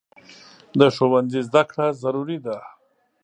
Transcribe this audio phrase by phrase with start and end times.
[0.79, 2.57] د ښوونځي زده کړه ضروري ده.